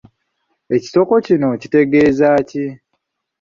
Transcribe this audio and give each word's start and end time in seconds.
Ekisoko 0.75 1.13
kino 1.25 1.47
kitegeeza 1.61 2.29
ki? 2.49 2.65